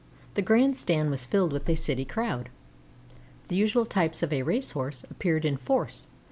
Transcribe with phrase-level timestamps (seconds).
[0.33, 2.49] The Grand Stand was filled with a city crowd.
[3.49, 6.07] The usual types of a racecourse appeared in force.